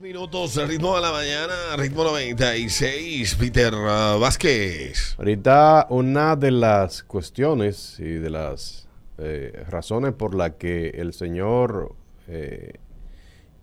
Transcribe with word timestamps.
Minutos, 0.00 0.56
ritmo 0.68 0.96
de 0.96 1.02
la 1.02 1.12
mañana, 1.12 1.54
ritmo 1.78 2.02
96, 2.02 3.36
Peter 3.36 3.72
uh, 3.72 4.18
Vázquez. 4.18 5.14
Ahorita 5.16 5.86
una 5.88 6.34
de 6.34 6.50
las 6.50 7.04
cuestiones 7.04 7.94
y 8.00 8.14
de 8.14 8.28
las 8.28 8.88
eh, 9.18 9.62
razones 9.70 10.12
por 10.12 10.34
la 10.34 10.56
que 10.56 10.88
el 10.88 11.12
señor 11.14 11.94
eh, 12.26 12.72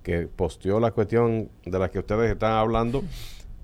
que 0.04 0.22
posteó 0.34 0.80
la 0.80 0.92
cuestión 0.92 1.50
de 1.66 1.78
la 1.78 1.92
que 1.92 2.00
ustedes 2.00 2.32
están 2.32 2.54
hablando 2.54 3.04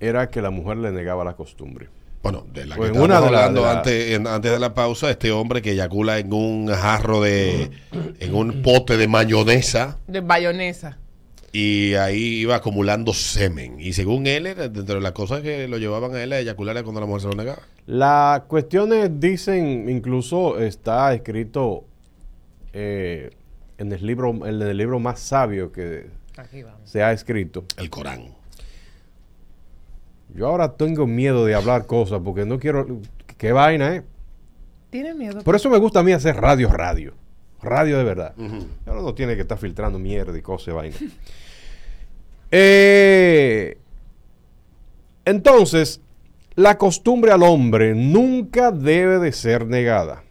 era 0.01 0.29
que 0.29 0.41
la 0.41 0.49
mujer 0.49 0.75
le 0.75 0.91
negaba 0.91 1.23
la 1.23 1.37
costumbre. 1.37 1.87
Bueno, 2.21 2.45
de 2.51 2.65
la 2.65 2.75
que 2.75 2.79
Pues 2.79 2.91
estábamos 2.91 3.05
una 3.17 3.21
de 3.27 3.31
la- 3.31 3.37
hablando 3.45 3.61
de 3.61 3.65
la- 3.67 3.77
antes, 3.77 4.11
en- 4.11 4.27
antes 4.27 4.51
de 4.51 4.59
la 4.59 4.73
pausa, 4.73 5.09
este 5.09 5.31
hombre 5.31 5.61
que 5.61 5.71
eyacula 5.71 6.19
en 6.19 6.33
un 6.33 6.67
jarro 6.67 7.21
de, 7.21 7.71
en 8.19 8.35
un 8.35 8.61
pote 8.61 8.97
de 8.97 9.07
mayonesa 9.07 9.99
De 10.05 10.19
bayonesa. 10.19 10.97
Y 11.51 11.93
ahí 11.95 12.39
iba 12.41 12.55
acumulando 12.55 13.13
semen. 13.13 13.79
Y 13.79 13.93
según 13.93 14.27
él, 14.27 14.43
dentro 14.43 14.95
de 14.95 15.01
las 15.01 15.13
cosas 15.13 15.41
que 15.41 15.67
lo 15.67 15.77
llevaban 15.77 16.13
a 16.13 16.23
él 16.23 16.33
a 16.33 16.39
eyacular 16.39 16.81
cuando 16.83 17.01
la 17.01 17.07
mujer 17.07 17.21
se 17.21 17.27
lo 17.27 17.35
negaba. 17.35 17.61
Las 17.85 18.41
cuestiones 18.41 19.19
dicen, 19.19 19.89
incluso 19.89 20.59
está 20.59 21.13
escrito 21.13 21.85
eh, 22.73 23.31
en, 23.77 23.91
el 23.91 24.05
libro, 24.05 24.31
en 24.45 24.61
el 24.61 24.77
libro 24.77 24.99
más 24.99 25.19
sabio 25.19 25.71
que 25.71 26.07
se 26.83 27.01
ha 27.01 27.11
escrito. 27.11 27.65
El 27.77 27.89
Corán. 27.89 28.35
Yo 30.35 30.47
ahora 30.47 30.73
tengo 30.73 31.07
miedo 31.07 31.45
de 31.45 31.55
hablar 31.55 31.85
cosas 31.85 32.21
porque 32.23 32.45
no 32.45 32.59
quiero... 32.59 32.99
¿Qué 33.37 33.51
vaina, 33.51 33.95
eh? 33.95 34.03
¿Tienes 34.89 35.15
miedo? 35.15 35.43
Por 35.43 35.55
eso 35.55 35.69
me 35.69 35.77
gusta 35.77 35.99
a 35.99 36.03
mí 36.03 36.11
hacer 36.11 36.35
radio, 36.35 36.69
radio. 36.69 37.13
Radio 37.61 37.97
de 37.97 38.03
verdad. 38.03 38.33
Ahora 38.85 39.01
no 39.01 39.13
tiene 39.13 39.35
que 39.35 39.41
estar 39.41 39.57
filtrando 39.57 39.97
mierda 39.97 40.37
y 40.37 40.41
cosas 40.41 40.67
y 40.67 40.71
vaina. 40.71 40.95
Eh, 42.51 43.77
entonces, 45.25 46.01
la 46.55 46.77
costumbre 46.77 47.31
al 47.31 47.43
hombre 47.43 47.93
nunca 47.93 48.71
debe 48.71 49.19
de 49.19 49.31
ser 49.31 49.67
negada. 49.67 50.23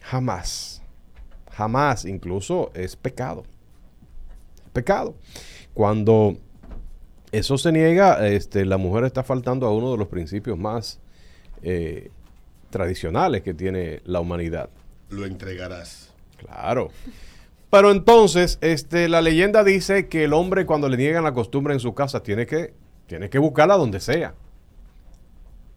Jamás. 0.00 0.82
Jamás. 1.50 2.04
Incluso 2.04 2.70
es 2.74 2.96
pecado. 2.96 3.44
Pecado. 4.72 5.16
Cuando 5.74 6.36
eso 7.32 7.58
se 7.58 7.72
niega, 7.72 8.26
este, 8.28 8.64
la 8.64 8.76
mujer 8.76 9.04
está 9.04 9.22
faltando 9.22 9.66
a 9.66 9.74
uno 9.74 9.90
de 9.90 9.98
los 9.98 10.08
principios 10.08 10.56
más 10.58 11.00
eh, 11.62 12.10
tradicionales 12.70 13.42
que 13.42 13.52
tiene 13.52 14.00
la 14.04 14.20
humanidad. 14.20 14.70
Lo 15.10 15.26
entregarás. 15.26 16.12
Claro. 16.36 16.90
Pero 17.76 17.90
entonces, 17.90 18.56
este, 18.62 19.06
la 19.06 19.20
leyenda 19.20 19.62
dice 19.62 20.08
que 20.08 20.24
el 20.24 20.32
hombre 20.32 20.64
cuando 20.64 20.88
le 20.88 20.96
niegan 20.96 21.24
la 21.24 21.34
costumbre 21.34 21.74
en 21.74 21.80
su 21.80 21.92
casa 21.92 22.22
tiene 22.22 22.46
que, 22.46 22.72
tiene 23.06 23.28
que 23.28 23.38
buscarla 23.38 23.76
donde 23.76 24.00
sea. 24.00 24.32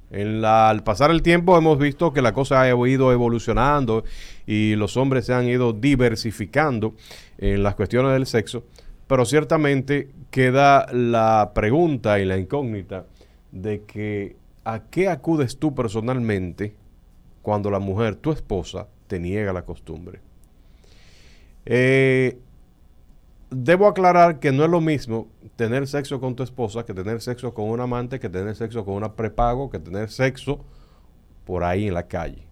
En 0.10 0.42
la- 0.42 0.70
al 0.70 0.82
pasar 0.82 1.12
el 1.12 1.22
tiempo 1.22 1.58
hemos 1.58 1.78
visto 1.78 2.14
que 2.14 2.22
la 2.22 2.32
cosa 2.34 2.62
ha 2.62 2.70
ido 2.88 3.12
evolucionando 3.12 4.06
y 4.48 4.76
los 4.78 4.96
hombres 4.96 5.26
se 5.26 5.34
han 5.34 5.50
ido 5.50 5.74
diversificando 5.74 6.94
en 7.38 7.64
las 7.64 7.76
cuestiones 7.76 8.14
del 8.14 8.26
sexo, 8.28 8.64
pero 9.08 9.26
ciertamente 9.26 10.08
queda 10.32 10.86
la 10.94 11.52
pregunta 11.54 12.18
y 12.22 12.24
la 12.24 12.38
incógnita 12.38 13.08
de 13.52 13.84
que 13.84 14.38
a 14.64 14.84
qué 14.90 15.10
acudes 15.10 15.58
tú 15.60 15.76
personalmente 15.76 16.76
cuando 17.42 17.70
la 17.70 17.80
mujer, 17.80 18.16
tu 18.16 18.32
esposa, 18.32 18.88
te 19.08 19.20
niega 19.20 19.52
la 19.52 19.64
costumbre. 19.64 20.22
Eh, 21.72 22.40
debo 23.52 23.88
aclarar 23.88 24.40
que 24.40 24.52
no 24.52 24.66
es 24.66 24.72
lo 24.72 24.82
mismo 24.82 25.28
tener 25.56 25.88
sexo 25.88 26.20
con 26.20 26.36
tu 26.36 26.42
esposa 26.42 26.84
que 26.84 26.96
tener 26.96 27.22
sexo 27.22 27.54
con 27.54 27.70
un 27.70 27.80
amante, 27.80 28.20
que 28.20 28.28
tener 28.28 28.56
sexo 28.56 28.84
con 28.84 28.96
una 28.96 29.14
prepago, 29.14 29.70
que 29.70 29.78
tener 29.78 30.10
sexo 30.10 30.66
por 31.46 31.64
ahí 31.64 31.88
en 31.88 31.94
la 31.94 32.08
calle. 32.08 32.48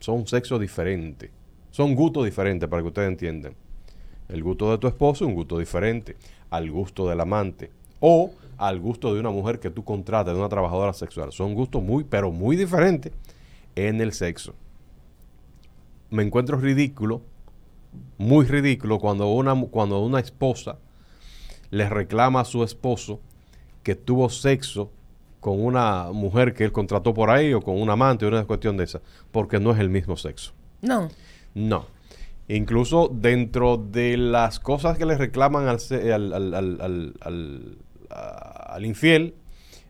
Son 0.00 0.26
sexos 0.26 0.60
diferentes. 0.60 1.30
Son 1.70 1.94
gustos 1.94 2.24
diferentes 2.24 2.68
para 2.68 2.82
que 2.82 2.88
ustedes 2.88 3.08
entiendan. 3.08 3.54
El 4.28 4.42
gusto 4.42 4.70
de 4.72 4.78
tu 4.78 4.88
esposo 4.88 5.24
es 5.24 5.28
un 5.28 5.34
gusto 5.34 5.56
diferente 5.56 6.16
al 6.50 6.70
gusto 6.72 7.08
del 7.08 7.20
amante 7.20 7.70
o 8.00 8.32
al 8.56 8.80
gusto 8.80 9.14
de 9.14 9.20
una 9.20 9.30
mujer 9.30 9.60
que 9.60 9.70
tú 9.70 9.84
contratas, 9.84 10.34
de 10.34 10.40
una 10.40 10.48
trabajadora 10.48 10.92
sexual. 10.92 11.30
Son 11.30 11.54
gustos 11.54 11.82
muy, 11.84 12.02
pero 12.02 12.32
muy 12.32 12.56
diferentes 12.56 13.12
en 13.76 14.00
el 14.00 14.12
sexo. 14.12 14.54
Me 16.10 16.24
encuentro 16.24 16.58
ridículo, 16.58 17.22
muy 18.18 18.46
ridículo, 18.46 18.98
cuando 18.98 19.28
una, 19.32 19.54
cuando 19.70 20.00
una 20.00 20.20
esposa 20.20 20.78
le 21.70 21.88
reclama 21.88 22.40
a 22.40 22.44
su 22.44 22.62
esposo 22.64 23.20
que 23.82 23.94
tuvo 23.94 24.28
sexo 24.30 24.90
con 25.40 25.62
una 25.64 26.10
mujer 26.12 26.52
que 26.54 26.64
él 26.64 26.72
contrató 26.72 27.14
por 27.14 27.30
ahí 27.30 27.52
o 27.54 27.60
con 27.62 27.80
un 27.80 27.88
amante, 27.90 28.26
una 28.26 28.44
cuestión 28.44 28.76
de 28.76 28.84
esa, 28.84 29.00
porque 29.30 29.60
no 29.60 29.70
es 29.72 29.78
el 29.78 29.88
mismo 29.88 30.16
sexo. 30.16 30.52
No. 30.82 31.08
No. 31.54 31.86
Incluso 32.48 33.08
dentro 33.12 33.76
de 33.76 34.16
las 34.16 34.58
cosas 34.58 34.96
que 34.98 35.04
le 35.06 35.16
reclaman 35.16 35.68
al, 35.68 35.78
al, 36.12 37.14
al- 37.20 37.78
al 38.10 38.84
infiel, 38.86 39.34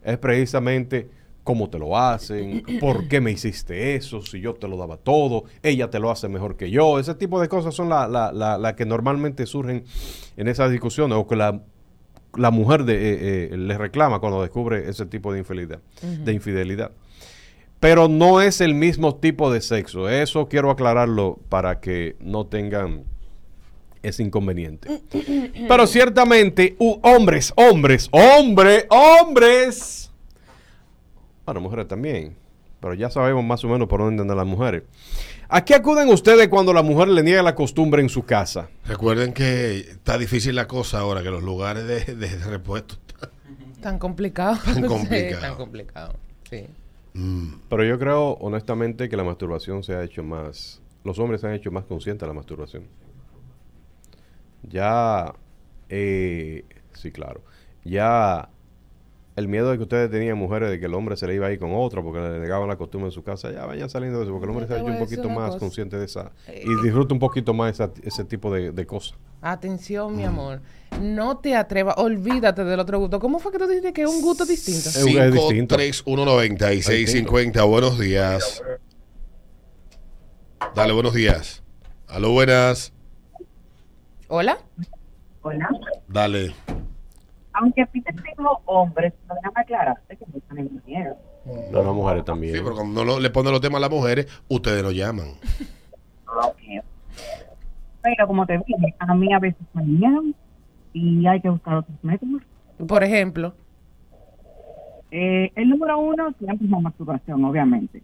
es 0.02 0.18
precisamente 0.18 1.08
cómo 1.48 1.70
te 1.70 1.78
lo 1.78 1.96
hacen, 1.96 2.62
por 2.78 3.08
qué 3.08 3.22
me 3.22 3.30
hiciste 3.30 3.94
eso, 3.94 4.20
si 4.20 4.38
yo 4.38 4.52
te 4.52 4.68
lo 4.68 4.76
daba 4.76 4.98
todo, 4.98 5.44
ella 5.62 5.88
te 5.88 5.98
lo 5.98 6.10
hace 6.10 6.28
mejor 6.28 6.58
que 6.58 6.70
yo. 6.70 6.98
Ese 6.98 7.14
tipo 7.14 7.40
de 7.40 7.48
cosas 7.48 7.74
son 7.74 7.88
las 7.88 8.10
la, 8.10 8.32
la- 8.32 8.58
la 8.58 8.76
que 8.76 8.84
normalmente 8.84 9.46
surgen 9.46 9.84
en 10.36 10.46
esas 10.46 10.70
discusiones 10.70 11.16
o 11.16 11.26
que 11.26 11.36
la, 11.36 11.62
la 12.36 12.50
mujer 12.50 12.84
de, 12.84 12.94
eh, 12.96 13.48
eh, 13.52 13.56
le 13.56 13.78
reclama 13.78 14.18
cuando 14.18 14.42
descubre 14.42 14.90
ese 14.90 15.06
tipo 15.06 15.32
de 15.32 15.38
infidelidad. 15.38 15.80
De 16.02 16.32
infidelidad 16.34 16.90
pero 17.80 18.08
no 18.08 18.42
es 18.42 18.60
el 18.60 18.74
mismo 18.74 19.14
tipo 19.16 19.50
de 19.52 19.60
sexo. 19.62 20.08
Eso 20.10 20.48
quiero 20.48 20.68
aclararlo 20.70 21.38
para 21.48 21.78
que 21.80 22.16
no 22.20 22.44
tengan 22.44 23.04
ese 24.02 24.22
inconveniente. 24.24 25.00
Pero 25.68 25.86
ciertamente, 25.86 26.74
u- 26.80 26.98
hombres, 27.02 27.52
hombres, 27.56 28.08
hombres, 28.10 28.84
hombres. 28.90 30.07
Bueno, 31.48 31.62
mujeres 31.62 31.88
también. 31.88 32.36
Pero 32.78 32.92
ya 32.92 33.08
sabemos 33.08 33.42
más 33.42 33.64
o 33.64 33.68
menos 33.68 33.88
por 33.88 34.00
dónde 34.00 34.20
andan 34.20 34.36
las 34.36 34.46
mujeres. 34.46 34.82
¿A 35.48 35.64
qué 35.64 35.74
acuden 35.74 36.10
ustedes 36.10 36.48
cuando 36.48 36.74
la 36.74 36.82
mujer 36.82 37.08
le 37.08 37.22
niega 37.22 37.42
la 37.42 37.54
costumbre 37.54 38.02
en 38.02 38.10
su 38.10 38.26
casa? 38.26 38.68
Recuerden 38.84 39.32
que 39.32 39.78
está 39.78 40.18
difícil 40.18 40.54
la 40.54 40.68
cosa 40.68 40.98
ahora, 41.00 41.22
que 41.22 41.30
los 41.30 41.42
lugares 41.42 41.86
de, 41.86 42.04
de 42.16 42.44
repuesto 42.44 42.96
están- 43.08 43.30
Tan 43.80 43.98
complicado. 43.98 44.58
Tan 44.62 44.74
Sí, 44.82 44.82
complicado. 44.82 45.40
tan 45.40 45.54
complicado. 45.56 46.14
Sí. 46.50 46.66
Pero 47.70 47.82
yo 47.82 47.98
creo 47.98 48.32
honestamente 48.42 49.08
que 49.08 49.16
la 49.16 49.24
masturbación 49.24 49.82
se 49.82 49.94
ha 49.94 50.04
hecho 50.04 50.22
más, 50.22 50.82
los 51.02 51.18
hombres 51.18 51.40
se 51.40 51.46
han 51.46 51.54
hecho 51.54 51.70
más 51.70 51.84
conscientes 51.86 52.20
de 52.20 52.26
la 52.26 52.34
masturbación. 52.34 52.84
Ya, 54.70 55.32
eh, 55.88 56.64
sí, 56.92 57.10
claro, 57.10 57.40
ya 57.84 58.50
el 59.38 59.48
miedo 59.48 59.70
de 59.70 59.76
que 59.76 59.82
ustedes 59.84 60.10
tenían 60.10 60.36
mujeres 60.36 60.68
de 60.70 60.80
que 60.80 60.86
el 60.86 60.94
hombre 60.94 61.16
se 61.16 61.26
le 61.26 61.34
iba 61.34 61.46
a 61.46 61.52
ir 61.52 61.58
con 61.58 61.70
otra 61.74 62.02
porque 62.02 62.18
le 62.20 62.40
negaban 62.40 62.68
la 62.68 62.76
costumbre 62.76 63.06
en 63.08 63.12
su 63.12 63.22
casa, 63.22 63.50
ya 63.52 63.64
vayan 63.66 63.88
saliendo 63.88 64.18
de 64.18 64.24
eso 64.24 64.32
porque 64.32 64.44
el 64.46 64.50
hombre 64.50 64.66
se 64.66 64.74
ha 64.74 64.76
hecho 64.78 64.86
un 64.86 64.98
poquito 64.98 65.28
más 65.28 65.46
cosa. 65.50 65.58
consciente 65.60 65.96
de 65.98 66.04
esa 66.06 66.32
Eh, 66.48 66.64
y 66.66 66.82
disfruta 66.82 67.14
un 67.14 67.20
poquito 67.20 67.54
más 67.54 67.72
esa- 67.72 67.92
ese 68.02 68.24
tipo 68.24 68.52
de, 68.52 68.72
de 68.72 68.86
cosas. 68.86 69.16
Atención, 69.40 70.16
mi 70.16 70.24
amor. 70.24 70.60
No 71.00 71.38
te 71.38 71.54
atrevas. 71.54 71.94
Olvídate 71.98 72.64
del 72.64 72.80
otro 72.80 72.98
gusto. 72.98 73.20
¿Cómo 73.20 73.38
fue 73.38 73.52
que 73.52 73.58
tú 73.58 73.66
dijiste 73.68 73.92
que 73.92 74.02
es 74.02 74.08
un 74.08 74.20
gusto 74.22 74.44
distinto? 74.44 74.88
Es- 74.88 74.96
es 74.96 75.32
distinto. 75.32 75.76
5319650. 75.76 77.62
Buenos 77.64 77.98
días. 77.98 78.62
Dale, 80.74 80.92
buenos 80.92 81.14
días. 81.14 81.62
Aló, 82.08 82.32
buenas. 82.32 82.92
¿Hola? 84.28 84.58
Hola. 85.42 85.68
Dale. 86.08 86.52
Aunque 87.60 87.86
Peter 87.86 88.14
dijo 88.14 88.60
hombres, 88.66 89.12
no 89.28 89.34
déjame 89.34 89.54
aclararte 89.60 90.16
que 90.16 90.24
no 90.32 90.38
están 90.38 90.58
en 90.58 90.72
mujeres. 90.74 91.14
No, 91.72 91.82
las 91.82 91.94
mujeres 91.94 92.24
también. 92.24 92.54
Sí, 92.54 92.60
pero 92.62 92.74
cuando 92.76 93.04
no 93.04 93.12
lo- 93.14 93.20
le 93.20 93.30
ponen 93.30 93.52
los 93.52 93.60
temas 93.60 93.78
a 93.78 93.80
las 93.80 93.90
mujeres, 93.90 94.26
ustedes 94.48 94.82
nos 94.82 94.94
llaman. 94.94 95.26
Ok. 96.26 96.84
Pero 98.02 98.26
como 98.26 98.46
te 98.46 98.58
dije, 98.58 98.94
a 98.98 99.14
mí 99.14 99.32
a 99.32 99.38
veces 99.38 99.60
me 99.74 99.82
niegan 99.84 100.34
y 100.92 101.26
hay 101.26 101.40
que 101.40 101.48
buscar 101.50 101.76
otros 101.78 101.96
métodos. 102.02 102.42
Por 102.86 103.02
ejemplo. 103.02 103.54
Eh, 105.10 105.50
el 105.54 105.68
número 105.70 105.98
uno 105.98 106.32
siempre 106.38 106.66
es 106.66 106.70
la 106.70 106.78
masturbación, 106.80 107.44
obviamente. 107.44 108.02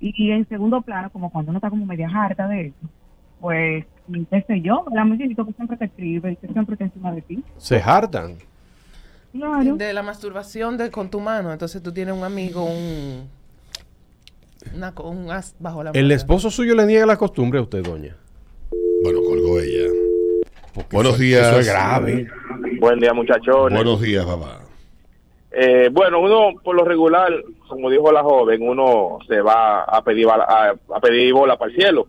Y 0.00 0.30
en 0.30 0.46
segundo 0.48 0.80
plano, 0.82 1.10
como 1.10 1.30
cuando 1.30 1.50
uno 1.50 1.58
está 1.58 1.70
como 1.70 1.84
media 1.86 2.08
harta 2.14 2.46
de 2.48 2.66
eso, 2.68 2.88
pues, 3.40 3.84
qué 4.30 4.42
sé 4.46 4.60
yo, 4.60 4.84
el 4.92 4.98
amiguito 4.98 5.44
que 5.44 5.52
siempre 5.54 5.76
te 5.76 5.86
escribe 5.86 6.32
y 6.32 6.36
que 6.36 6.46
siempre 6.48 6.74
está 6.74 6.84
encima 6.84 7.12
de 7.12 7.22
ti. 7.22 7.44
Se 7.56 7.80
hartan. 7.80 8.36
Claro. 9.32 9.76
De 9.76 9.92
la 9.92 10.02
masturbación 10.02 10.76
de, 10.76 10.90
con 10.90 11.10
tu 11.10 11.20
mano. 11.20 11.52
Entonces 11.52 11.82
tú 11.82 11.92
tienes 11.92 12.14
un 12.14 12.24
amigo, 12.24 12.64
un. 12.64 13.28
Una, 14.74 14.92
un 15.04 15.30
as 15.30 15.54
bajo 15.60 15.82
la 15.84 15.90
¿El 15.90 16.02
manga. 16.04 16.14
esposo 16.16 16.50
suyo 16.50 16.74
le 16.74 16.86
niega 16.86 17.06
la 17.06 17.16
costumbre 17.16 17.58
a 17.58 17.62
usted, 17.62 17.82
doña? 17.84 18.16
Bueno, 19.04 19.20
colgó 19.22 19.60
ella. 19.60 19.90
Porque 20.74 20.96
Buenos 20.96 21.14
eso- 21.14 21.22
días. 21.22 21.46
Eso 21.48 21.60
es 21.60 21.66
grave. 21.68 22.26
Buen 22.80 22.98
día, 22.98 23.12
muchachones. 23.12 23.76
Buenos 23.78 24.00
días, 24.00 24.24
papá. 24.24 24.60
Eh, 25.52 25.88
bueno, 25.92 26.20
uno 26.20 26.58
por 26.62 26.74
lo 26.74 26.84
regular, 26.84 27.32
como 27.68 27.88
dijo 27.90 28.10
la 28.12 28.22
joven, 28.22 28.60
uno 28.68 29.18
se 29.28 29.40
va 29.40 29.84
a 29.84 30.02
pedir, 30.02 30.26
bala- 30.26 30.44
a, 30.48 30.96
a 30.96 31.00
pedir 31.00 31.32
bola 31.32 31.56
para 31.56 31.70
el 31.70 31.76
cielo. 31.76 32.08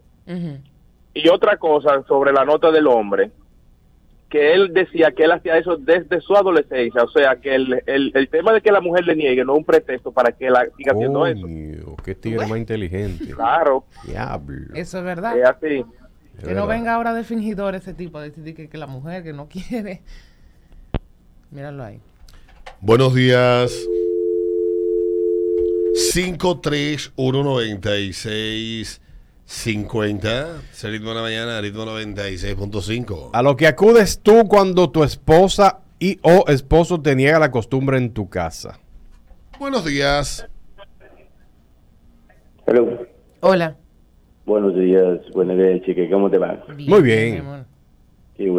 Y 1.14 1.30
otra 1.30 1.58
cosa 1.58 2.04
sobre 2.08 2.34
la 2.34 2.44
nota 2.44 2.72
del 2.72 2.88
hombre, 2.88 3.32
que 4.30 4.54
él 4.54 4.74
decía 4.74 5.12
que 5.12 5.24
él 5.24 5.32
hacía 5.32 5.58
eso 5.58 5.78
desde 5.78 6.20
su 6.22 6.36
adolescencia. 6.36 7.04
O 7.04 7.10
sea, 7.10 7.38
que 7.38 7.56
el, 7.56 7.82
el, 7.86 8.12
el 8.14 8.30
tema 8.30 8.54
de 8.54 8.62
que 8.62 8.72
la 8.72 8.82
mujer 8.82 9.06
le 9.06 9.16
niegue 9.16 9.46
no 9.46 9.54
es 9.54 9.60
un 9.60 9.66
pretexto 9.66 10.12
para 10.12 10.32
que 10.32 10.48
él 10.48 10.54
siga 10.78 10.94
haciendo 10.94 11.26
eso. 11.26 11.48
qué 12.04 12.16
tigre 12.16 12.46
más 12.46 12.58
inteligente. 12.58 13.34
Claro. 13.34 13.86
Diablo. 14.06 14.76
Eso 14.76 14.98
es 15.00 15.04
verdad. 15.04 15.34
Que 15.60 15.86
no 16.54 16.68
venga 16.68 16.94
ahora 16.94 17.14
de 17.14 17.24
fingidor 17.24 17.76
ese 17.76 17.94
tipo, 17.94 18.20
de 18.20 18.30
decir 18.30 18.54
que, 18.54 18.70
que 18.70 18.78
la 18.78 18.88
mujer 18.88 19.24
que 19.24 19.34
no 19.34 19.48
quiere. 19.48 20.02
Míralo 21.52 21.84
ahí. 21.84 22.00
Buenos 22.82 23.16
días. 23.16 23.74
53196 26.14 29.02
50, 29.48 30.62
ese 30.74 30.90
ritmo 30.90 31.10
de 31.10 31.16
la 31.16 31.22
mañana, 31.22 31.62
ritmo 31.62 31.86
96.5. 31.86 33.30
A 33.32 33.42
lo 33.42 33.56
que 33.56 33.66
acudes 33.66 34.20
tú 34.22 34.46
cuando 34.46 34.90
tu 34.90 35.06
esposa 35.06 35.80
y 36.00 36.20
o 36.22 36.44
esposo 36.50 37.02
te 37.02 37.16
niega 37.16 37.40
la 37.40 37.50
costumbre 37.50 37.98
en 37.98 38.12
tu 38.14 38.28
casa. 38.30 38.78
Buenos 39.58 39.86
días. 39.86 40.46
Hola. 43.40 43.78
Buenos 44.46 44.76
días, 44.76 45.20
buenos 45.34 45.58
días, 45.58 45.82
chique. 45.84 46.10
¿Cómo 46.10 46.30
te 46.30 46.38
va? 46.38 46.62
Bien, 46.76 46.90
Muy 46.90 47.02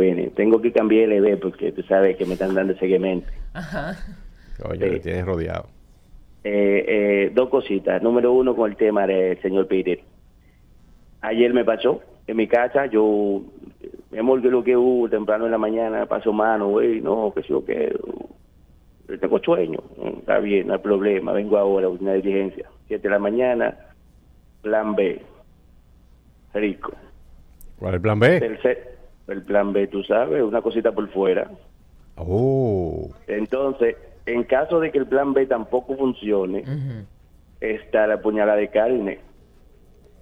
bien. 0.07 0.33
Tengo 0.35 0.63
que 0.63 0.73
cambiar 0.73 1.13
el 1.13 1.27
ED 1.27 1.39
porque 1.39 1.71
tú 1.71 1.83
sabes 1.83 2.17
que 2.17 2.25
me 2.25 2.33
están 2.33 2.55
dando 2.55 2.75
seguimiento. 2.79 3.29
Ajá. 3.53 3.95
Oye, 4.65 4.95
sí. 4.95 5.01
tienes 5.01 5.27
rodeado. 5.27 5.69
Eh, 6.45 6.85
eh, 6.89 7.33
dos 7.35 7.51
cositas. 7.51 8.03
Número 8.03 8.33
uno 8.33 8.57
con 8.57 8.71
el 8.71 8.77
tema 8.79 9.07
del 9.07 9.41
señor 9.43 9.69
Peter. 9.69 10.01
Ayer 11.21 11.53
me 11.53 11.65
pasó 11.65 12.01
en 12.27 12.37
mi 12.37 12.47
casa. 12.47 12.87
Yo, 12.87 13.43
mi 14.11 14.19
amor, 14.19 14.43
que 14.43 14.51
lo 14.51 14.63
que 14.63 14.77
hubo 14.77 15.09
temprano 15.09 15.47
en 15.47 15.53
la 15.53 15.59
mañana, 15.59 16.07
pasó 16.07 16.33
mano, 16.33 16.69
güey. 16.69 17.01
No, 17.01 17.33
que 17.35 17.43
sí 17.43 17.53
o 17.53 17.65
qué. 17.65 17.95
Yo 19.09 19.19
Tengo 19.19 19.39
sueño. 19.39 19.79
Está 20.19 20.39
bien, 20.39 20.69
no 20.69 20.75
hay 20.75 20.81
problema. 20.81 21.33
Vengo 21.33 21.57
ahora, 21.59 21.89
una 21.89 22.15
diligencia. 22.15 22.69
Siete 22.87 23.09
de 23.09 23.11
la 23.11 23.19
mañana, 23.19 23.77
plan 24.63 24.95
B. 24.95 25.23
Rico. 26.55 26.93
¿Cuál 27.79 27.91
es 27.91 27.97
el 27.97 28.03
plan 28.03 28.19
B? 28.19 28.59
El 29.29 29.43
plan 29.43 29.73
B, 29.73 29.87
tú 29.89 30.03
sabes, 30.05 30.43
una 30.43 30.63
cosita 30.63 30.93
por 30.93 31.09
fuera. 31.11 31.51
Oh. 32.17 33.11
Entonces, 33.27 33.97
en 34.27 34.45
caso 34.45 34.81
de 34.81 34.91
que 34.91 34.99
el 34.99 35.07
plan 35.07 35.33
B 35.33 35.47
tampoco 35.47 35.97
funcione, 35.97 36.65
está 37.61 38.07
la 38.07 38.21
puñalada 38.21 38.59
de 38.59 38.69
carne, 38.69 39.21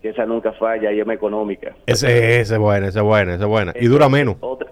que 0.06 0.12
esa 0.12 0.24
nunca 0.26 0.52
falla 0.52 0.92
y 0.92 1.00
es 1.00 1.06
más 1.06 1.16
económica. 1.16 1.74
Ese, 1.86 2.40
ese 2.40 2.54
es 2.54 2.60
bueno, 2.60 2.86
ese 2.86 2.98
es 3.00 3.04
bueno, 3.04 3.32
ese 3.32 3.42
es 3.42 3.48
buena. 3.48 3.72
Y 3.80 3.86
dura 3.86 4.08
menos. 4.08 4.36
Otra, 4.40 4.70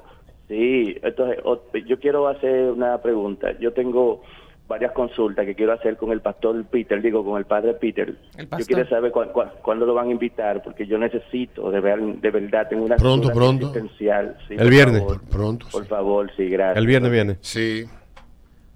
sí, 0.49 0.97
entonces 1.03 1.39
yo 1.87 1.99
quiero 1.99 2.29
hacer 2.29 2.71
una 2.71 2.99
pregunta. 3.03 3.49
Yo 3.59 3.73
tengo 3.73 4.23
varias 4.69 4.93
consultas 4.93 5.45
que 5.45 5.55
quiero 5.55 5.73
hacer 5.73 5.97
con 5.97 6.11
el 6.13 6.21
pastor 6.21 6.65
Peter, 6.67 7.03
digo, 7.03 7.25
con 7.25 7.37
el 7.39 7.45
padre 7.47 7.75
Peter. 7.75 8.15
El 8.39 8.49
Yo 8.49 8.65
quiero 8.67 8.89
saber 8.89 9.11
cuán- 9.11 9.31
cuán- 9.31 9.51
cuándo 9.61 9.85
lo 9.87 9.93
van 9.95 10.09
a 10.09 10.13
invitar, 10.13 10.63
porque 10.63 10.87
yo 10.87 10.97
necesito, 10.99 11.71
de, 11.71 11.81
ver, 11.81 12.01
de 12.01 12.31
verdad, 12.31 12.69
tengo 12.69 12.85
una 12.85 12.97
Pronto, 12.97 13.31
pronto. 13.33 13.67
existencial. 13.67 14.37
Sí, 14.49 14.55
El 14.57 14.71
viernes. 14.71 15.01
favor. 15.01 15.21
Pronto. 15.29 15.67
Por 15.73 15.83
sí. 15.83 15.89
favor, 15.89 16.31
sí, 16.37 16.49
gracias. 16.49 16.77
El 16.79 16.87
viernes 16.87 17.11
viene. 17.11 17.37
Sí. 17.41 17.85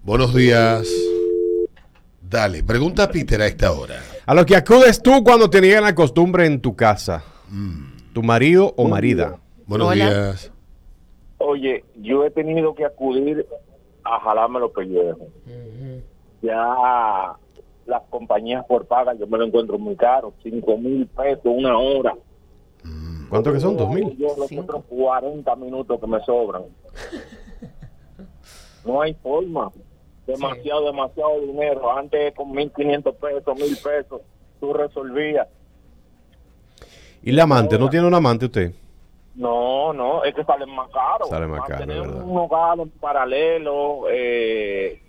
Buenos 0.02 0.34
días. 0.34 0.86
Dale, 2.20 2.62
pregunta 2.64 3.04
a 3.04 3.08
Peter 3.10 3.40
a 3.40 3.46
esta 3.46 3.72
hora. 3.72 3.94
A 4.28 4.34
lo 4.34 4.44
que 4.44 4.54
acudes 4.56 5.02
tú 5.02 5.24
cuando 5.24 5.48
te 5.48 5.58
niegan 5.58 5.84
la 5.84 5.94
costumbre 5.94 6.44
en 6.44 6.60
tu 6.60 6.76
casa. 6.76 7.24
Tu 8.12 8.22
marido 8.22 8.74
o 8.76 8.86
marida. 8.86 9.38
Buenos 9.66 9.88
Hola. 9.88 9.94
días. 10.04 10.52
Oye, 11.38 11.82
yo 11.96 12.26
he 12.26 12.30
tenido 12.30 12.74
que 12.74 12.84
acudir 12.84 13.46
a 14.04 14.20
jalarme 14.20 14.60
los 14.60 14.70
pellejos. 14.72 15.28
Ya 16.42 16.62
las 17.86 18.02
compañías 18.10 18.66
por 18.66 18.84
paga 18.84 19.14
yo 19.14 19.26
me 19.26 19.38
lo 19.38 19.46
encuentro 19.46 19.78
muy 19.78 19.96
caro, 19.96 20.34
cinco 20.42 20.76
mil 20.76 21.06
pesos 21.06 21.46
una 21.46 21.78
hora. 21.78 22.14
¿Cuánto 23.30 23.50
que 23.50 23.60
son? 23.60 23.78
¿Dos 23.78 23.88
mil? 23.94 24.14
Yo 24.18 24.34
los 24.36 24.46
Cinco. 24.48 24.62
otros 24.64 24.84
40 24.90 25.56
minutos 25.56 25.98
que 25.98 26.06
me 26.06 26.20
sobran. 26.24 26.64
No 28.84 29.02
hay 29.02 29.12
forma. 29.14 29.70
Demasiado, 30.28 30.84
demasiado 30.84 31.40
dinero. 31.40 31.90
Antes 31.90 32.34
con 32.34 32.52
1.500 32.52 33.14
pesos, 33.14 33.44
1.000 33.46 33.82
pesos, 33.82 34.20
tú 34.60 34.74
resolvías. 34.74 35.48
¿Y 37.22 37.32
la 37.32 37.44
amante? 37.44 37.78
¿No 37.78 37.88
tiene 37.88 38.06
un 38.06 38.14
amante 38.14 38.44
usted? 38.44 38.72
No, 39.34 39.94
no, 39.94 40.24
es 40.24 40.34
que 40.34 40.44
salen 40.44 40.68
más 40.74 40.90
caros. 40.90 41.30
Sale 41.30 41.46
más 41.46 41.64
caro, 41.66 41.86
¿verdad? 41.86 42.22
un 42.24 42.36
hogar 42.36 42.78
en 42.78 42.90
paralelo, 42.90 44.02
eh, 44.10 45.00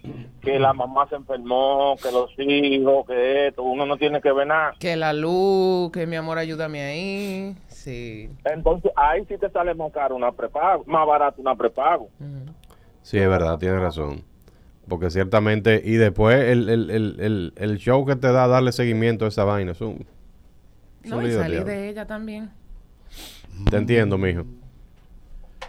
que 0.42 0.58
la 0.58 0.72
mamá 0.72 1.08
se 1.10 1.16
enfermó, 1.16 1.96
que 2.02 2.12
los 2.12 2.32
hijos, 2.38 3.06
que 3.08 3.48
esto, 3.48 3.64
uno 3.64 3.86
no 3.86 3.98
tiene 3.98 4.22
que 4.22 4.32
ver 4.32 4.48
nada. 4.48 4.76
Que 4.80 4.96
la 4.96 5.12
luz, 5.12 5.92
que 5.92 6.08
mi 6.08 6.16
amor, 6.16 6.38
ayúdame 6.38 6.82
ahí. 6.82 7.58
Sí. 7.68 8.30
Entonces 8.46 8.92
ahí 8.96 9.26
sí 9.28 9.38
te 9.38 9.50
sale 9.50 9.74
más 9.74 9.92
caro 9.92 10.16
una 10.16 10.32
prepago, 10.32 10.84
más 10.86 11.06
barato 11.06 11.42
una 11.42 11.56
prepago. 11.56 12.06
Ujú. 12.20 12.54
Sí, 13.02 13.18
es 13.18 13.28
verdad, 13.28 13.58
tiene 13.58 13.80
razón. 13.80 14.29
Porque 14.90 15.10
ciertamente, 15.12 15.82
y 15.86 15.94
después 15.94 16.36
el, 16.38 16.68
el, 16.68 16.90
el, 16.90 17.16
el, 17.20 17.54
el 17.56 17.78
show 17.78 18.06
que 18.06 18.16
te 18.16 18.32
da 18.32 18.48
darle 18.48 18.72
seguimiento 18.72 19.26
a 19.26 19.28
esa 19.30 19.44
vaina 19.46 19.72
es 19.72 19.82
un... 19.82 20.06
es 21.04 21.12
un 21.12 21.20
No, 21.22 21.26
y 21.28 21.30
diablo. 21.30 21.64
de 21.66 21.90
ella 21.90 22.06
también. 22.08 22.50
Te 23.70 23.78
entiendo, 23.78 24.18
mijo. 24.18 24.44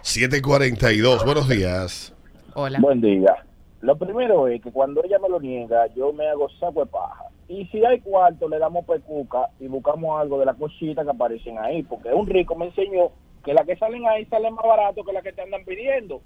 742. 0.01 1.23
Buenos 1.25 1.47
días. 1.47 2.13
Hola. 2.55 2.79
Buen 2.81 3.01
día. 3.01 3.35
Lo 3.81 3.97
primero 3.97 4.47
es 4.47 4.61
que 4.61 4.71
cuando 4.71 5.03
ella 5.03 5.17
me 5.19 5.29
lo 5.29 5.39
niega, 5.39 5.87
yo 5.95 6.13
me 6.13 6.27
hago 6.27 6.49
saco 6.59 6.81
de 6.81 6.85
paja. 6.91 7.25
Y 7.47 7.65
si 7.67 7.83
hay 7.85 7.99
cuarto, 7.99 8.47
le 8.47 8.59
damos 8.59 8.85
pecuca 8.85 9.49
y 9.59 9.67
buscamos 9.67 10.19
algo 10.19 10.39
de 10.39 10.45
las 10.45 10.55
cositas 10.55 11.03
que 11.03 11.11
aparecen 11.11 11.57
ahí. 11.59 11.83
Porque 11.83 12.09
un 12.13 12.27
rico 12.27 12.55
me 12.55 12.67
enseñó 12.67 13.11
que 13.43 13.53
las 13.53 13.65
que 13.65 13.75
salen 13.77 14.07
ahí 14.07 14.25
salen 14.25 14.53
más 14.53 14.65
barato 14.65 15.03
que 15.03 15.13
las 15.13 15.23
que 15.23 15.33
te 15.33 15.41
andan 15.41 15.63
pidiendo. 15.65 16.21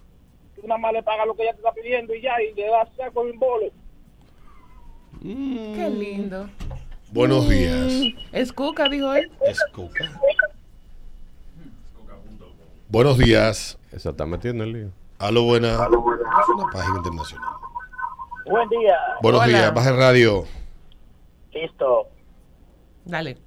Tú 0.56 0.68
nada 0.68 0.80
más 0.80 0.94
le 0.94 1.04
pagas 1.04 1.28
lo 1.28 1.36
que 1.36 1.44
ella 1.44 1.54
te 1.54 1.58
está 1.58 1.72
pidiendo 1.74 2.14
y 2.14 2.22
ya, 2.22 2.42
y 2.42 2.54
le 2.54 2.68
das 2.70 2.90
saco 2.96 3.26
de 3.26 3.32
un 3.32 3.40
bolo. 3.40 3.66
Qué 5.22 5.90
lindo. 5.90 6.50
Buenos 7.12 7.50
días. 7.50 8.14
Es 8.32 8.52
Cuca, 8.52 8.88
dijo 8.90 9.14
él. 9.14 9.32
Es 9.42 9.60
Cuca. 9.74 10.12
Buenos 12.90 13.18
días. 13.18 13.80
Se 13.96 14.10
está 14.10 14.26
metiendo 14.26 14.64
el 14.64 14.74
lío. 14.74 14.90
Aló, 15.20 15.44
buena. 15.44 15.74
Es 15.74 16.50
una 16.50 16.72
página 16.72 16.98
internacional. 16.98 17.50
Buen 18.46 18.70
día. 18.70 18.98
Buenos 19.22 19.42
Hola. 19.42 19.48
días. 19.48 19.74
Baja 19.74 19.90
el 19.90 19.98
radio. 19.98 20.46
Listo. 21.54 22.08
Dale. 23.06 23.38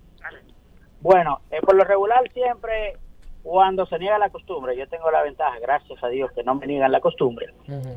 Bueno, 1.00 1.40
eh, 1.50 1.60
por 1.60 1.76
lo 1.76 1.84
regular 1.84 2.22
siempre 2.32 2.96
cuando 3.42 3.86
se 3.86 3.98
niega 3.98 4.18
la 4.18 4.30
costumbre, 4.30 4.76
yo 4.76 4.88
tengo 4.88 5.10
la 5.10 5.22
ventaja, 5.22 5.58
gracias 5.60 6.02
a 6.02 6.08
Dios, 6.08 6.30
que 6.32 6.42
no 6.42 6.54
me 6.54 6.66
niegan 6.66 6.92
la 6.92 7.00
costumbre. 7.00 7.46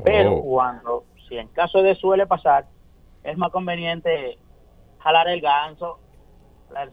Pero 0.04 0.34
Oh. 0.36 0.42
cuando, 0.42 1.04
si 1.28 1.36
en 1.36 1.48
caso 1.48 1.82
de 1.82 1.94
suele 1.94 2.26
pasar, 2.26 2.66
es 3.22 3.36
más 3.36 3.50
conveniente 3.50 4.38
jalar 5.00 5.28
el 5.28 5.40
ganso, 5.40 5.98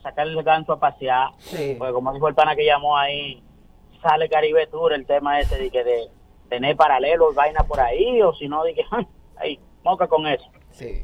sacar 0.04 0.28
el 0.28 0.44
ganso 0.44 0.74
a 0.74 0.80
pasear. 0.80 1.30
Sí. 1.40 1.76
Pues 1.78 1.92
como 1.94 2.14
dijo 2.14 2.28
el 2.28 2.36
pana 2.36 2.56
que 2.56 2.66
llamó 2.66 2.98
ahí, 2.98 3.42
sale 4.02 4.28
Caribe 4.30 4.68
Tour, 4.68 4.94
el 4.94 5.06
tema 5.06 5.40
ese 5.40 5.58
de 5.58 5.70
que 5.70 5.84
de 5.84 6.08
tener 6.50 6.76
paralelos, 6.76 7.36
vaina 7.36 7.64
por 7.64 7.80
ahí, 7.80 8.22
o 8.22 8.34
si 8.34 8.48
no, 8.48 8.64
de 8.64 8.74
que, 8.74 8.84
ahí, 9.38 9.60
moca 9.84 10.08
con 10.08 10.26
eso. 10.28 10.50
Sí. 10.72 11.04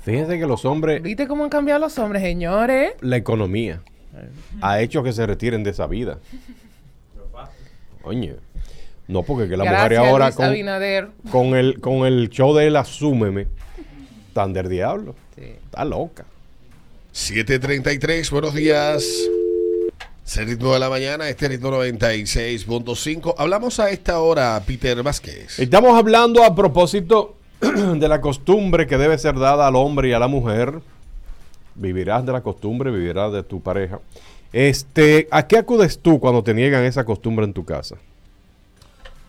Fíjense 0.00 0.38
que 0.38 0.46
los 0.46 0.64
hombres, 0.64 1.02
¿Viste 1.02 1.26
cómo 1.26 1.42
han 1.44 1.50
cambiado 1.50 1.80
los 1.80 1.98
hombres, 1.98 2.22
señores? 2.22 2.94
la 3.00 3.16
economía 3.16 3.82
ha 4.60 4.80
hecho 4.80 5.02
que 5.02 5.12
se 5.12 5.26
retiren 5.26 5.62
de 5.64 5.70
esa 5.70 5.86
vida. 5.86 6.18
Oye, 8.02 8.36
no 9.08 9.22
porque 9.22 9.48
que 9.48 9.56
la 9.56 9.64
mujer 9.64 9.96
ahora 9.96 10.32
con, 10.32 11.54
el 11.54 11.80
con 11.80 12.06
el 12.06 12.28
show 12.30 12.54
de 12.54 12.66
él 12.68 12.76
asúmeme, 12.76 13.48
tan 14.32 14.52
del 14.52 14.68
diablo. 14.68 15.14
Sí. 15.36 15.42
Está 15.42 15.84
loca. 15.84 16.24
733. 17.12 18.30
Buenos 18.30 18.54
días. 18.54 19.04
Es 20.26 20.36
el 20.36 20.46
ritmo 20.46 20.72
de 20.72 20.80
la 20.80 20.90
mañana. 20.90 21.28
Este 21.28 21.48
ritmo 21.48 21.70
96.5. 21.70 23.34
Hablamos 23.38 23.78
a 23.80 23.90
esta 23.90 24.18
hora, 24.18 24.60
Peter 24.66 25.02
Vázquez. 25.02 25.58
Estamos 25.58 25.96
hablando 25.96 26.42
a 26.44 26.54
propósito 26.54 27.36
de 27.60 28.08
la 28.08 28.20
costumbre 28.20 28.86
que 28.86 28.98
debe 28.98 29.16
ser 29.18 29.38
dada 29.38 29.66
al 29.68 29.76
hombre 29.76 30.08
y 30.08 30.12
a 30.12 30.18
la 30.18 30.28
mujer. 30.28 30.80
Vivirás 31.76 32.24
de 32.24 32.32
la 32.32 32.42
costumbre, 32.42 32.90
vivirás 32.90 33.32
de 33.32 33.42
tu 33.42 33.60
pareja. 33.60 34.00
Este, 34.52 35.28
¿a 35.30 35.46
qué 35.46 35.58
acudes 35.58 35.98
tú 35.98 36.18
cuando 36.18 36.42
te 36.42 36.54
niegan 36.54 36.84
esa 36.84 37.04
costumbre 37.04 37.44
en 37.44 37.52
tu 37.52 37.64
casa? 37.64 37.96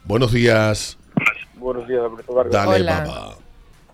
Buenos 0.05 0.31
días. 0.31 0.97
Buenos 1.55 1.87
días, 1.87 2.01
Alberto 2.03 2.33
Vargas. 2.33 2.53
Dale, 2.53 2.75
Hola. 2.81 3.03
papá. 3.03 3.35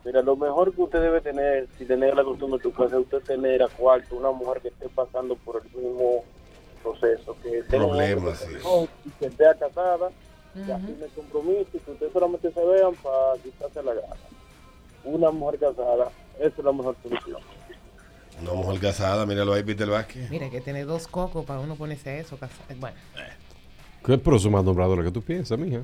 Mira, 0.06 0.22
lo 0.22 0.36
mejor 0.36 0.74
que 0.74 0.82
usted 0.82 1.02
debe 1.02 1.22
tener, 1.22 1.68
si 1.78 1.86
tener 1.86 2.16
la 2.16 2.24
costumbre 2.24 2.58
en 2.58 2.62
tu 2.64 2.72
casa, 2.74 2.98
es 2.98 3.04
usted 3.04 3.22
tener 3.22 3.64
a 3.64 3.68
cuarto 3.70 4.16
una 4.18 4.32
mujer 4.32 4.62
que 4.62 4.68
esté 4.68 4.90
pasando 4.90 5.36
por 5.38 5.62
el 5.64 5.82
mismo 5.82 6.24
proceso, 6.84 7.36
que 7.42 7.64
tenga 7.64 7.88
Problemas, 7.88 8.40
que 8.42 8.60
sí. 8.60 8.90
y 9.06 9.10
que 9.12 9.26
esté 9.28 9.46
casada, 9.58 10.10
que 10.54 10.72
asume 10.74 11.06
el 11.06 11.12
compromiso 11.16 11.68
y 11.74 11.80
que 11.80 11.92
ustedes 11.92 12.12
solamente 12.12 12.52
se 12.52 12.66
vean 12.66 12.94
para 12.96 13.42
quitarse 13.42 13.82
la 13.82 13.94
gana. 13.94 14.16
Una 15.06 15.32
mujer 15.32 15.60
casada, 15.60 16.12
esa 16.38 16.48
es 16.58 16.64
la 16.64 16.72
mejor 16.74 16.96
solución. 17.02 17.42
Una 18.42 18.54
mujer 18.54 18.80
casada, 18.82 19.26
míralo 19.26 19.54
ahí, 19.54 19.64
Peter 19.64 19.88
Vázquez. 19.90 20.30
Mira, 20.30 20.50
que 20.50 20.60
tiene 20.62 20.84
dos 20.84 21.08
cocos 21.08 21.46
para 21.46 21.60
uno 21.60 21.76
ponerse 21.76 22.10
a 22.10 22.18
eso. 22.20 22.38
casa- 22.38 22.54
Bueno, 22.80 22.96
¿Qué 24.06 24.18
pero 24.18 24.36
eso 24.36 24.50
más 24.50 24.64
nombrado 24.66 24.96
lo 24.98 25.04
que 25.04 25.12
tú 25.12 25.22
piensas, 25.22 25.58
mija? 25.58 25.80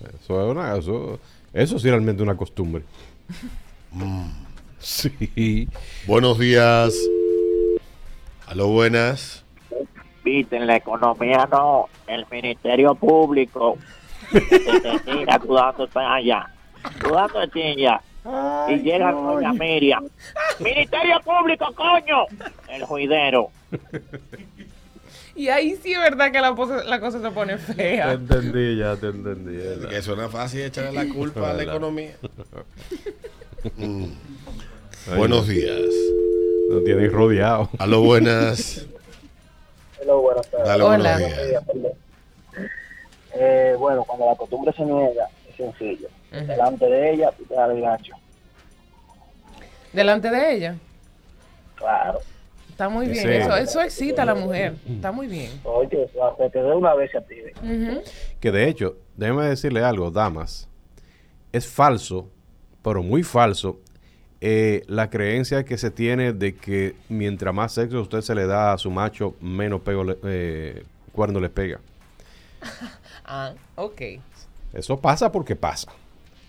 Eso 0.00 0.44
es 0.44 0.50
una, 0.50 0.76
eso, 0.76 1.20
eso 1.52 1.78
sí 1.78 1.88
realmente 1.88 2.22
una 2.22 2.36
costumbre. 2.36 2.82
Sí. 4.78 5.68
Buenos 6.06 6.38
días. 6.38 6.94
Aló, 8.46 8.68
buenas. 8.68 9.44
Viste, 10.24 10.56
en 10.56 10.66
la 10.66 10.76
economía 10.76 11.48
no, 11.50 11.88
el 12.08 12.26
Ministerio 12.30 12.94
Público 12.96 13.78
te, 14.32 14.40
te 14.40 14.98
tira, 15.04 15.38
tú 15.38 15.54
dándote 15.54 15.98
allá, 16.00 16.46
tú 17.00 17.10
dándote 17.14 17.62
allá, 17.72 18.00
y 18.68 18.76
llega 18.78 19.12
doña 19.12 19.52
Miriam. 19.52 20.08
Ministerio 20.60 21.20
Público, 21.24 21.66
coño, 21.74 22.26
el 22.68 22.84
juidero. 22.84 23.50
y 25.34 25.48
ahí 25.48 25.76
sí 25.82 25.92
es 25.92 25.98
verdad 26.00 26.32
que 26.32 26.40
la, 26.40 26.54
pose- 26.54 26.84
la 26.84 26.98
cosa 27.00 27.20
se 27.20 27.30
pone 27.30 27.58
fea. 27.58 28.12
entendí, 28.12 28.76
ya 28.78 28.96
te 28.96 29.08
entendí. 29.08 29.58
Que 29.88 30.02
suena 30.02 30.28
fácil 30.28 30.62
echarle 30.62 30.92
la 31.04 31.12
culpa 31.14 31.50
a 31.50 31.54
la 31.54 31.62
economía. 31.62 32.16
Mm. 33.76 34.06
Buenos 35.16 35.46
días. 35.48 35.80
Lo 36.70 36.82
tienen 36.82 37.12
rodeado. 37.12 37.68
Aló, 37.78 38.00
buenas. 38.02 38.86
Hello, 40.00 40.20
buenas 40.20 40.48
tardes. 40.50 40.66
Dale, 40.66 40.82
Hola. 40.84 41.18
buenos 41.18 41.48
días. 41.48 41.62
Eh, 43.38 43.74
bueno, 43.78 44.02
cuando 44.04 44.26
la 44.26 44.34
costumbre 44.34 44.72
se 44.72 44.82
niega, 44.84 45.28
sencillo. 45.56 46.08
Delante 46.30 46.86
de 46.86 47.12
ella, 47.14 47.30
tú 47.36 47.44
te 47.44 47.54
das 47.54 47.70
el 47.70 47.80
gancho. 47.80 48.12
Delante 49.92 50.30
de 50.30 50.52
ella. 50.54 50.76
Claro. 51.76 52.18
Está 52.68 52.88
muy 52.90 53.06
bien. 53.06 53.22
Sí. 53.26 53.32
Eso, 53.32 53.56
eso 53.56 53.80
excita 53.80 54.22
a 54.22 54.26
la 54.26 54.34
mujer. 54.34 54.74
Está 54.88 55.10
muy 55.12 55.26
bien. 55.26 55.50
Oye, 55.64 56.08
te 56.52 56.62
dé 56.62 56.74
una 56.74 56.94
vez 56.94 57.10
se 57.10 57.18
active. 57.18 57.54
Ujú. 57.62 58.02
Que 58.38 58.52
de 58.52 58.68
hecho, 58.68 58.96
déjeme 59.16 59.44
decirle 59.46 59.82
algo, 59.82 60.10
damas. 60.10 60.68
Es 61.52 61.66
falso, 61.66 62.28
pero 62.82 63.02
muy 63.02 63.22
falso, 63.22 63.80
eh, 64.42 64.82
la 64.88 65.08
creencia 65.08 65.64
que 65.64 65.78
se 65.78 65.90
tiene 65.90 66.34
de 66.34 66.54
que 66.54 66.94
mientras 67.08 67.54
más 67.54 67.72
sexo 67.72 68.02
usted 68.02 68.20
se 68.20 68.34
le 68.34 68.46
da 68.46 68.74
a 68.74 68.78
su 68.78 68.90
macho, 68.90 69.34
menos 69.40 69.80
pego 69.80 70.04
le- 70.04 70.18
eh, 70.24 70.82
cuerno 71.12 71.40
le 71.40 71.48
pega. 71.48 71.80
Ah, 73.28 73.54
ok. 73.74 74.00
Eso 74.72 74.98
pasa 74.98 75.32
porque 75.32 75.56
pasa. 75.56 75.92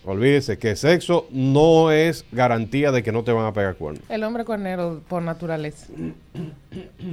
Olvídese 0.04 0.58
que 0.58 0.74
sexo 0.76 1.26
no 1.30 1.90
es 1.90 2.24
garantía 2.32 2.92
de 2.92 3.02
que 3.02 3.12
no 3.12 3.24
te 3.24 3.32
van 3.32 3.44
a 3.46 3.52
pegar 3.52 3.76
cuernos. 3.76 4.02
El 4.08 4.24
hombre 4.24 4.44
cuernero 4.44 5.02
por 5.06 5.22
naturaleza. 5.22 5.86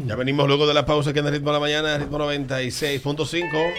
Ya 0.05 0.15
venimos 0.15 0.47
luego 0.47 0.65
de 0.65 0.73
la 0.73 0.85
pausa 0.85 1.11
que 1.11 1.19
en 1.19 1.25
el 1.25 1.33
ritmo 1.33 1.49
de 1.49 1.53
la 1.53 1.59
mañana, 1.59 1.97
ritmo 1.97 2.19
96.5. 2.19 3.73